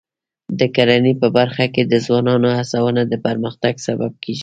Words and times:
د 0.59 0.61
کرنې 0.75 1.13
په 1.21 1.27
برخه 1.37 1.65
کې 1.73 1.83
د 1.91 1.93
ځوانانو 2.05 2.47
هڅونه 2.57 3.01
د 3.11 3.13
پرمختګ 3.25 3.73
سبب 3.87 4.11
کېږي. 4.23 4.39